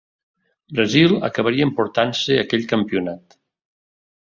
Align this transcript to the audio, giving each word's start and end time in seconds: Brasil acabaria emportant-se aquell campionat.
Brasil 0.79 1.13
acabaria 1.29 1.67
emportant-se 1.69 2.41
aquell 2.47 2.67
campionat. 2.75 3.39